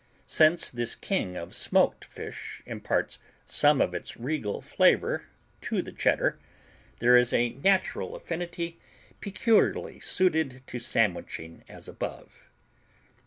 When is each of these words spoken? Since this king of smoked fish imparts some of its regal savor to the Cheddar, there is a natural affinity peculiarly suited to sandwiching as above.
Since 0.25 0.71
this 0.71 0.95
king 0.95 1.37
of 1.37 1.53
smoked 1.53 2.05
fish 2.05 2.63
imparts 2.65 3.19
some 3.45 3.79
of 3.79 3.93
its 3.93 4.17
regal 4.17 4.59
savor 4.63 5.25
to 5.61 5.83
the 5.83 5.91
Cheddar, 5.91 6.39
there 6.97 7.15
is 7.15 7.31
a 7.31 7.49
natural 7.49 8.15
affinity 8.15 8.79
peculiarly 9.19 9.99
suited 9.99 10.63
to 10.65 10.79
sandwiching 10.79 11.63
as 11.69 11.87
above. 11.87 12.49